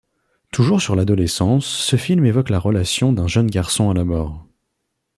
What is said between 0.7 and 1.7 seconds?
sur l'adolescence,